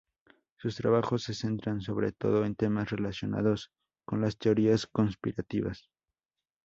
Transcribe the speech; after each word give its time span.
Sus 0.57 0.77
trabajos 0.77 1.21
se 1.21 1.35
centran 1.35 1.79
sobre 1.79 2.11
todo 2.11 2.43
en 2.43 2.55
temas 2.55 2.89
relacionados 2.89 3.71
con 4.03 4.19
las 4.19 4.35
teorías 4.39 4.87
conspirativas. 4.87 5.91